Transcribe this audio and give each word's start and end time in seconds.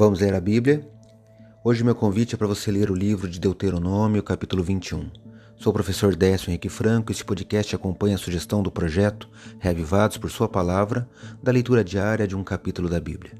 Vamos 0.00 0.20
ler 0.20 0.32
a 0.32 0.40
Bíblia? 0.40 0.88
Hoje 1.64 1.82
meu 1.82 1.92
convite 1.92 2.36
é 2.36 2.38
para 2.38 2.46
você 2.46 2.70
ler 2.70 2.88
o 2.88 2.94
livro 2.94 3.28
de 3.28 3.40
Deuteronômio, 3.40 4.22
capítulo 4.22 4.62
21. 4.62 5.10
Sou 5.56 5.72
o 5.72 5.74
professor 5.74 6.14
Décio 6.14 6.50
Henrique 6.50 6.68
Franco 6.68 7.10
e 7.10 7.12
esse 7.12 7.24
podcast 7.24 7.74
acompanha 7.74 8.14
a 8.14 8.18
sugestão 8.18 8.62
do 8.62 8.70
projeto 8.70 9.28
Reavivados 9.58 10.16
por 10.16 10.30
Sua 10.30 10.48
Palavra, 10.48 11.08
da 11.42 11.50
leitura 11.50 11.82
diária 11.82 12.28
de 12.28 12.36
um 12.36 12.44
capítulo 12.44 12.88
da 12.88 13.00
Bíblia. 13.00 13.32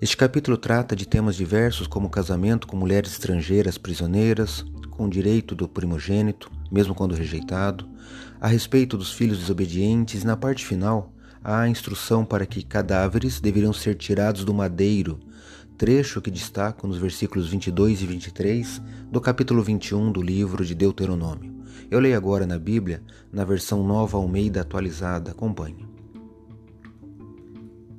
Este 0.00 0.16
capítulo 0.16 0.56
trata 0.56 0.96
de 0.96 1.06
temas 1.06 1.36
diversos 1.36 1.86
como 1.86 2.08
casamento 2.08 2.66
com 2.66 2.74
mulheres 2.74 3.12
estrangeiras 3.12 3.76
prisioneiras, 3.76 4.64
com 4.92 5.04
o 5.04 5.10
direito 5.10 5.54
do 5.54 5.68
primogênito, 5.68 6.50
mesmo 6.72 6.94
quando 6.94 7.14
rejeitado, 7.14 7.86
a 8.40 8.48
respeito 8.48 8.96
dos 8.96 9.12
filhos 9.12 9.40
desobedientes 9.40 10.22
e 10.22 10.26
na 10.26 10.38
parte 10.38 10.64
final, 10.64 11.13
há 11.44 11.68
instrução 11.68 12.24
para 12.24 12.46
que 12.46 12.64
cadáveres 12.64 13.38
deveriam 13.38 13.72
ser 13.72 13.94
tirados 13.94 14.44
do 14.44 14.54
madeiro 14.54 15.20
trecho 15.76 16.20
que 16.20 16.30
destaco 16.30 16.86
nos 16.86 16.98
versículos 16.98 17.48
22 17.48 18.02
e 18.02 18.06
23 18.06 18.82
do 19.10 19.20
capítulo 19.20 19.62
21 19.62 20.12
do 20.12 20.22
livro 20.22 20.64
de 20.64 20.74
Deuteronômio. 20.74 21.52
Eu 21.90 22.00
leio 22.00 22.16
agora 22.16 22.46
na 22.46 22.58
Bíblia, 22.58 23.02
na 23.32 23.44
versão 23.44 23.84
nova 23.84 24.16
Almeida 24.16 24.60
atualizada. 24.60 25.32
Acompanhe. 25.32 25.86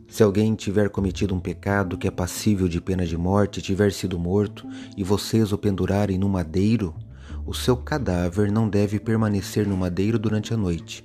Se 0.07 0.23
alguém 0.23 0.55
tiver 0.55 0.89
cometido 0.89 1.35
um 1.35 1.39
pecado 1.39 1.97
que 1.97 2.07
é 2.07 2.11
passível 2.11 2.69
de 2.69 2.79
pena 2.79 3.05
de 3.05 3.17
morte 3.17 3.61
tiver 3.61 3.91
sido 3.91 4.17
morto, 4.17 4.65
e 4.95 5.03
vocês 5.03 5.51
o 5.51 5.57
pendurarem 5.57 6.17
no 6.17 6.29
madeiro, 6.29 6.95
o 7.45 7.53
seu 7.53 7.75
cadáver 7.75 8.51
não 8.51 8.69
deve 8.69 8.99
permanecer 8.99 9.67
no 9.67 9.75
madeiro 9.75 10.17
durante 10.17 10.53
a 10.53 10.57
noite. 10.57 11.03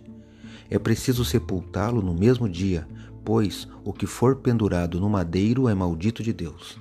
É 0.71 0.79
preciso 0.79 1.25
sepultá-lo 1.25 2.01
no 2.01 2.15
mesmo 2.15 2.49
dia, 2.49 2.87
pois 3.25 3.67
o 3.85 3.93
que 3.93 4.07
for 4.07 4.37
pendurado 4.37 5.01
no 5.01 5.11
madeiro 5.11 5.69
é 5.69 5.75
maldito 5.75 6.23
de 6.23 6.33
Deus. 6.33 6.79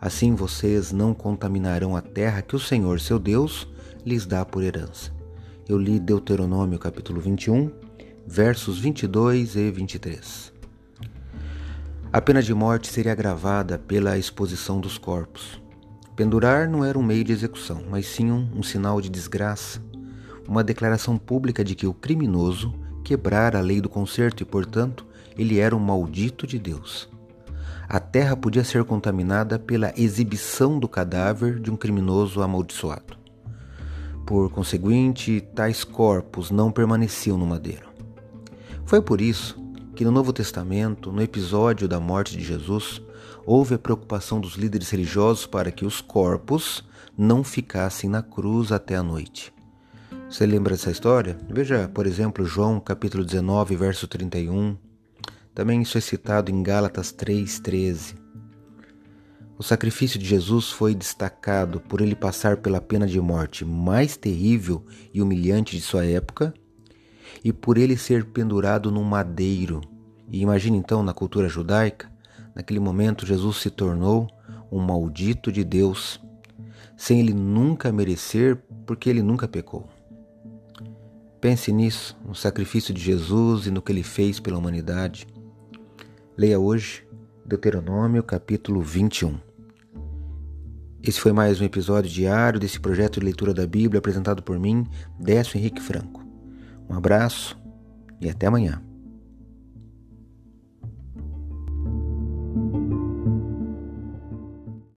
Assim 0.00 0.34
vocês 0.36 0.92
não 0.92 1.12
contaminarão 1.12 1.96
a 1.96 2.00
terra 2.00 2.42
que 2.42 2.54
o 2.54 2.60
Senhor, 2.60 3.00
seu 3.00 3.18
Deus, 3.18 3.66
lhes 4.06 4.24
dá 4.24 4.44
por 4.44 4.62
herança. 4.62 5.10
Eu 5.68 5.78
li 5.78 5.98
Deuteronômio 5.98 6.78
capítulo 6.78 7.20
21, 7.20 7.72
versos 8.24 8.78
22 8.78 9.56
e 9.56 9.70
23. 9.70 10.52
A 12.12 12.20
pena 12.20 12.40
de 12.40 12.54
morte 12.54 12.86
seria 12.86 13.10
agravada 13.10 13.78
pela 13.78 14.16
exposição 14.16 14.78
dos 14.78 14.96
corpos. 14.96 15.60
Pendurar 16.14 16.68
não 16.68 16.84
era 16.84 16.96
um 16.96 17.02
meio 17.02 17.24
de 17.24 17.32
execução, 17.32 17.82
mas 17.90 18.06
sim 18.06 18.30
um, 18.30 18.48
um 18.54 18.62
sinal 18.62 19.00
de 19.00 19.10
desgraça, 19.10 19.82
uma 20.46 20.62
declaração 20.62 21.18
pública 21.18 21.64
de 21.64 21.74
que 21.74 21.88
o 21.88 21.92
criminoso 21.92 22.72
quebrara 23.04 23.58
a 23.58 23.62
lei 23.62 23.80
do 23.80 23.88
concerto 23.88 24.42
e, 24.42 24.46
portanto, 24.46 25.06
ele 25.38 25.58
era 25.58 25.76
um 25.76 25.78
maldito 25.78 26.46
de 26.46 26.58
Deus. 26.58 27.08
A 27.86 28.00
terra 28.00 28.34
podia 28.34 28.64
ser 28.64 28.82
contaminada 28.84 29.58
pela 29.58 29.92
exibição 29.96 30.78
do 30.78 30.88
cadáver 30.88 31.60
de 31.60 31.70
um 31.70 31.76
criminoso 31.76 32.42
amaldiçoado. 32.42 33.16
Por 34.26 34.50
conseguinte, 34.50 35.46
tais 35.54 35.84
corpos 35.84 36.50
não 36.50 36.72
permaneciam 36.72 37.36
no 37.36 37.46
madeiro. 37.46 37.92
Foi 38.86 39.02
por 39.02 39.20
isso 39.20 39.62
que 39.94 40.04
no 40.04 40.10
Novo 40.10 40.32
Testamento, 40.32 41.12
no 41.12 41.22
episódio 41.22 41.86
da 41.86 42.00
morte 42.00 42.36
de 42.36 42.42
Jesus, 42.42 43.02
houve 43.46 43.74
a 43.74 43.78
preocupação 43.78 44.40
dos 44.40 44.54
líderes 44.54 44.90
religiosos 44.90 45.46
para 45.46 45.70
que 45.70 45.84
os 45.84 46.00
corpos 46.00 46.82
não 47.16 47.44
ficassem 47.44 48.10
na 48.10 48.22
cruz 48.22 48.72
até 48.72 48.96
a 48.96 49.02
noite. 49.02 49.53
Você 50.34 50.46
lembra 50.46 50.74
dessa 50.74 50.90
história? 50.90 51.38
Veja, 51.48 51.88
por 51.94 52.08
exemplo, 52.08 52.44
João 52.44 52.80
capítulo 52.80 53.24
19, 53.24 53.76
verso 53.76 54.08
31, 54.08 54.76
também 55.54 55.80
isso 55.80 55.96
é 55.96 56.00
citado 56.00 56.50
em 56.50 56.60
Gálatas 56.60 57.12
3,13. 57.12 58.16
O 59.56 59.62
sacrifício 59.62 60.18
de 60.18 60.26
Jesus 60.26 60.72
foi 60.72 60.92
destacado 60.92 61.78
por 61.78 62.00
ele 62.00 62.16
passar 62.16 62.56
pela 62.56 62.80
pena 62.80 63.06
de 63.06 63.20
morte 63.20 63.64
mais 63.64 64.16
terrível 64.16 64.84
e 65.12 65.22
humilhante 65.22 65.76
de 65.76 65.80
sua 65.80 66.04
época 66.04 66.52
e 67.44 67.52
por 67.52 67.78
ele 67.78 67.96
ser 67.96 68.24
pendurado 68.24 68.90
num 68.90 69.04
madeiro. 69.04 69.82
E 70.28 70.40
imagine 70.40 70.76
então 70.76 71.00
na 71.04 71.14
cultura 71.14 71.48
judaica, 71.48 72.10
naquele 72.56 72.80
momento 72.80 73.24
Jesus 73.24 73.58
se 73.58 73.70
tornou 73.70 74.28
um 74.68 74.80
maldito 74.80 75.52
de 75.52 75.62
Deus, 75.62 76.20
sem 76.96 77.20
ele 77.20 77.32
nunca 77.32 77.92
merecer, 77.92 78.60
porque 78.84 79.08
ele 79.08 79.22
nunca 79.22 79.46
pecou. 79.46 79.93
Pense 81.44 81.70
nisso, 81.70 82.16
no 82.26 82.34
sacrifício 82.34 82.94
de 82.94 83.02
Jesus 83.02 83.66
e 83.66 83.70
no 83.70 83.82
que 83.82 83.92
ele 83.92 84.02
fez 84.02 84.40
pela 84.40 84.56
humanidade. 84.56 85.26
Leia 86.38 86.58
hoje 86.58 87.06
Deuteronômio 87.44 88.22
capítulo 88.22 88.80
21. 88.80 89.38
Esse 91.02 91.20
foi 91.20 91.32
mais 91.32 91.60
um 91.60 91.64
episódio 91.64 92.10
diário 92.10 92.58
desse 92.58 92.80
projeto 92.80 93.20
de 93.20 93.26
leitura 93.26 93.52
da 93.52 93.66
Bíblia 93.66 93.98
apresentado 93.98 94.42
por 94.42 94.58
mim, 94.58 94.86
Décio 95.20 95.58
Henrique 95.58 95.82
Franco. 95.82 96.26
Um 96.88 96.94
abraço 96.94 97.58
e 98.22 98.30
até 98.30 98.46
amanhã. 98.46 98.82